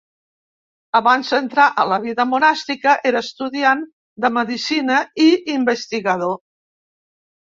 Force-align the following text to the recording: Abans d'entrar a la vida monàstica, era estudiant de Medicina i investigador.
Abans 0.99 1.27
d'entrar 1.33 1.65
a 1.83 1.85
la 1.91 1.99
vida 2.07 2.25
monàstica, 2.31 2.95
era 3.11 3.23
estudiant 3.27 3.83
de 4.25 4.33
Medicina 4.41 4.99
i 5.27 5.29
investigador. 5.61 6.35